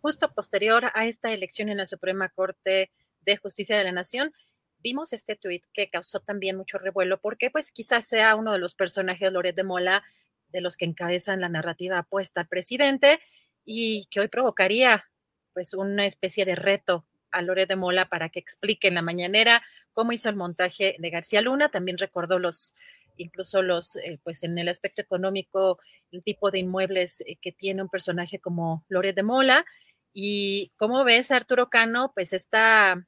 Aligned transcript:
Justo 0.00 0.32
posterior 0.32 0.90
a 0.94 1.06
esta 1.06 1.32
elección 1.32 1.68
en 1.68 1.78
la 1.78 1.86
Suprema 1.86 2.28
Corte 2.28 2.90
de 3.22 3.36
Justicia 3.36 3.76
de 3.76 3.84
la 3.84 3.92
Nación, 3.92 4.32
vimos 4.80 5.12
este 5.12 5.36
tuit 5.36 5.64
que 5.72 5.90
causó 5.90 6.20
también 6.20 6.56
mucho 6.56 6.78
revuelo 6.78 7.18
porque 7.18 7.50
pues 7.50 7.72
quizás 7.72 8.06
sea 8.06 8.36
uno 8.36 8.52
de 8.52 8.58
los 8.58 8.74
personajes 8.74 9.32
Loret 9.32 9.56
de 9.56 9.64
Mola 9.64 10.04
de 10.50 10.60
los 10.60 10.76
que 10.76 10.84
encabezan 10.84 11.40
la 11.40 11.48
narrativa 11.48 11.98
apuesta 11.98 12.42
al 12.42 12.48
presidente 12.48 13.20
y 13.64 14.06
que 14.10 14.20
hoy 14.20 14.28
provocaría 14.28 15.04
pues 15.52 15.74
una 15.74 16.06
especie 16.06 16.44
de 16.44 16.54
reto 16.54 17.04
a 17.30 17.42
Loret 17.42 17.68
de 17.68 17.76
Mola 17.76 18.08
para 18.08 18.28
que 18.28 18.38
explique 18.38 18.88
en 18.88 18.94
la 18.94 19.02
mañanera 19.02 19.62
cómo 19.92 20.12
hizo 20.12 20.28
el 20.28 20.36
montaje 20.36 20.94
de 20.98 21.10
García 21.10 21.42
Luna, 21.42 21.70
también 21.70 21.98
recordó 21.98 22.38
los 22.38 22.74
incluso 23.16 23.62
los 23.62 23.96
eh, 23.96 24.20
pues 24.22 24.44
en 24.44 24.56
el 24.58 24.68
aspecto 24.68 25.02
económico 25.02 25.80
el 26.12 26.22
tipo 26.22 26.52
de 26.52 26.60
inmuebles 26.60 27.20
eh, 27.26 27.36
que 27.42 27.50
tiene 27.50 27.82
un 27.82 27.88
personaje 27.88 28.38
como 28.38 28.84
Loret 28.88 29.16
de 29.16 29.24
Mola 29.24 29.66
y 30.12 30.72
cómo 30.76 31.04
ves 31.04 31.30
Arturo 31.30 31.68
Cano 31.68 32.12
pues 32.14 32.32
está 32.32 33.06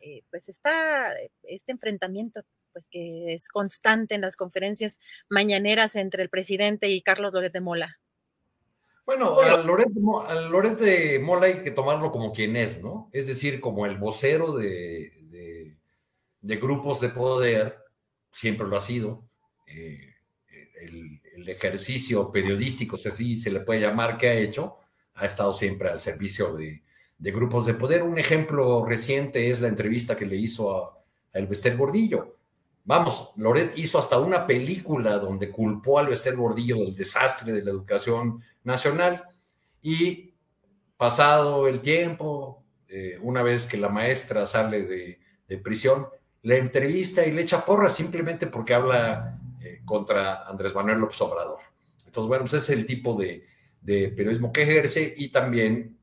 eh, 0.00 0.22
pues 0.30 0.48
está 0.48 1.12
este 1.42 1.72
enfrentamiento 1.72 2.42
pues 2.74 2.88
que 2.88 3.34
es 3.34 3.48
constante 3.48 4.14
en 4.14 4.20
las 4.20 4.36
conferencias 4.36 4.98
mañaneras 5.28 5.96
entre 5.96 6.22
el 6.22 6.28
presidente 6.28 6.88
y 6.88 7.02
Carlos 7.02 7.32
Loret 7.32 7.52
de 7.52 7.60
Mola. 7.60 7.98
Bueno, 9.06 9.38
al 9.40 9.66
Loret, 9.66 9.88
Loret, 10.50 10.78
de 10.78 11.18
Mola 11.18 11.46
hay 11.46 11.62
que 11.62 11.70
tomarlo 11.70 12.10
como 12.10 12.32
quien 12.32 12.56
es, 12.56 12.82
¿no? 12.82 13.10
Es 13.12 13.26
decir, 13.26 13.60
como 13.60 13.86
el 13.86 13.98
vocero 13.98 14.52
de, 14.56 15.12
de, 15.30 15.76
de 16.40 16.56
grupos 16.56 17.00
de 17.00 17.10
poder, 17.10 17.78
siempre 18.30 18.66
lo 18.66 18.76
ha 18.76 18.80
sido. 18.80 19.28
Eh, 19.66 20.14
el, 20.80 21.20
el, 21.36 21.48
ejercicio 21.48 22.32
periodístico, 22.32 22.96
si 22.96 23.08
así 23.08 23.36
se 23.36 23.50
le 23.50 23.60
puede 23.60 23.80
llamar, 23.80 24.16
que 24.16 24.28
ha 24.28 24.34
hecho, 24.34 24.78
ha 25.14 25.26
estado 25.26 25.52
siempre 25.52 25.88
al 25.88 26.00
servicio 26.00 26.54
de, 26.54 26.82
grupos 27.18 27.66
de 27.66 27.74
poder. 27.74 28.02
Un 28.02 28.18
ejemplo 28.18 28.84
reciente 28.84 29.50
es 29.50 29.60
la 29.60 29.68
entrevista 29.68 30.16
que 30.16 30.26
le 30.26 30.36
hizo 30.36 30.76
a, 30.76 30.98
a 31.32 31.38
Elvester 31.38 31.76
Gordillo. 31.76 32.36
Vamos, 32.86 33.32
Loret 33.36 33.78
hizo 33.78 33.98
hasta 33.98 34.18
una 34.18 34.46
película 34.46 35.18
donde 35.18 35.50
culpó 35.50 35.98
a 35.98 36.02
Elvester 36.02 36.36
Gordillo 36.36 36.76
del 36.76 36.94
desastre 36.94 37.52
de 37.52 37.64
la 37.64 37.70
educación 37.70 38.42
nacional 38.62 39.24
y 39.80 40.34
pasado 40.96 41.66
el 41.66 41.80
tiempo, 41.80 42.62
eh, 42.88 43.18
una 43.22 43.42
vez 43.42 43.66
que 43.66 43.78
la 43.78 43.88
maestra 43.88 44.46
sale 44.46 44.82
de, 44.82 45.18
prisión, 45.62 46.08
le 46.42 46.58
entrevista 46.58 47.24
y 47.24 47.30
le 47.30 47.42
echa 47.42 47.64
porra 47.64 47.88
simplemente 47.88 48.48
porque 48.48 48.74
habla 48.74 49.38
eh, 49.62 49.82
contra 49.84 50.46
Andrés 50.48 50.74
Manuel 50.74 50.98
López 50.98 51.20
Obrador. 51.20 51.60
Entonces, 52.04 52.28
bueno, 52.28 52.44
pues 52.44 52.54
es 52.54 52.70
el 52.70 52.84
tipo 52.86 53.14
de, 53.14 53.46
de 53.84 54.08
periodismo 54.08 54.50
que 54.50 54.62
ejerce 54.62 55.14
y 55.16 55.28
también 55.28 55.96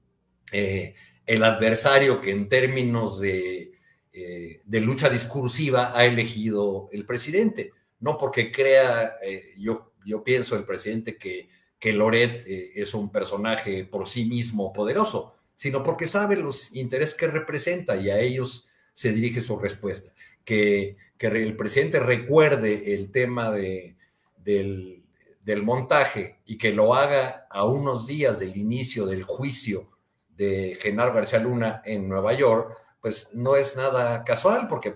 eh, 0.52 0.94
el 1.26 1.44
adversario 1.44 2.22
que 2.22 2.32
en 2.32 2.48
términos 2.48 3.20
de, 3.20 3.72
eh, 4.14 4.62
de, 4.64 4.82
lucha 4.82 5.10
discursiva 5.10 5.98
ha 5.98 6.06
elegido 6.06 6.90
el 6.92 7.06
presidente. 7.06 7.72
No 8.00 8.18
porque 8.18 8.52
crea, 8.52 9.18
eh, 9.24 9.54
yo, 9.58 9.94
yo 10.06 10.24
pienso 10.24 10.56
el 10.56 10.66
presidente 10.66 11.18
que, 11.18 11.50
que 11.80 11.94
Loret 11.94 12.44
es 12.46 12.94
un 12.94 13.12
personaje 13.12 13.86
por 13.86 14.08
sí 14.08 14.26
mismo 14.26 14.72
poderoso, 14.72 15.34
sino 15.54 15.82
porque 15.82 16.08
sabe 16.08 16.36
los 16.36 16.76
intereses 16.76 17.16
que 17.16 17.28
representa 17.28 17.98
y 17.98 18.12
a 18.12 18.20
ellos 18.20 18.70
se 18.94 19.12
dirige 19.12 19.42
su 19.42 19.58
respuesta. 19.58 20.14
Que, 20.46 20.98
que 21.18 21.28
el 21.28 21.56
presidente 21.56 22.00
recuerde 22.00 22.94
el 22.94 23.12
tema 23.12 23.52
de, 23.52 23.96
del, 24.44 25.02
del 25.44 25.64
montaje 25.64 26.40
y 26.46 26.58
que 26.58 26.72
lo 26.72 26.94
haga 26.94 27.48
a 27.50 27.66
unos 27.66 28.08
días 28.08 28.40
del 28.40 28.58
inicio 28.58 29.06
del 29.06 29.24
juicio 29.24 29.90
de 30.30 30.78
Genaro 30.82 31.14
García 31.14 31.40
Luna 31.40 31.82
en 31.86 32.08
Nueva 32.08 32.34
York, 32.34 32.78
pues 33.02 33.30
no 33.34 33.56
es 33.56 33.76
nada 33.76 34.24
casual, 34.24 34.68
porque 34.68 34.96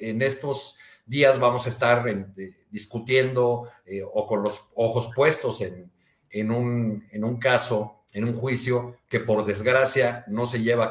en 0.00 0.22
estos 0.22 0.76
días 1.06 1.38
vamos 1.38 1.66
a 1.66 1.70
estar 1.70 2.06
en, 2.08 2.32
eh, 2.36 2.66
discutiendo 2.70 3.68
eh, 3.86 4.02
o 4.02 4.26
con 4.26 4.42
los 4.42 4.68
ojos 4.74 5.10
puestos 5.14 5.60
en, 5.62 5.90
en, 6.30 6.50
un, 6.50 7.06
en 7.10 7.24
un 7.24 7.38
caso, 7.38 8.04
en 8.12 8.24
un 8.24 8.34
juicio 8.34 8.96
que 9.08 9.20
por 9.20 9.44
desgracia 9.44 10.24
no 10.28 10.44
se 10.46 10.62
lleva 10.62 10.86
a 10.86 10.90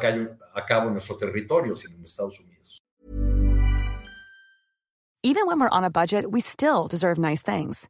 cabo, 0.66 0.88
en 0.88 0.94
nuestro 0.94 1.18
territorio, 1.18 1.75
sino 1.75 1.96
en 1.96 2.03
Estados 2.03 2.40
Unidos. 2.40 2.81
Even 5.24 5.46
when 5.46 5.59
we're 5.59 5.69
on 5.72 5.84
a 5.84 5.90
budget, 5.90 6.25
we 6.31 6.40
still 6.40 6.88
deserve 6.88 7.19
nice 7.19 7.41
things. 7.41 7.90